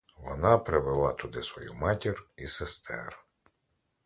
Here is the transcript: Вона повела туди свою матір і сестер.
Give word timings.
Вона 0.17 0.57
повела 0.57 1.13
туди 1.13 1.43
свою 1.43 1.73
матір 1.73 2.27
і 2.37 2.47
сестер. 2.47 3.15